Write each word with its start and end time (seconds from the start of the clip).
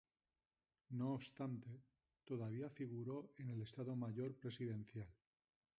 No 0.89 1.13
obstante, 1.13 1.69
todavía 2.25 2.71
figuró 2.71 3.29
en 3.37 3.51
el 3.51 3.61
Estado 3.61 3.95
Mayor 3.95 4.33
Presidencial. 4.33 5.13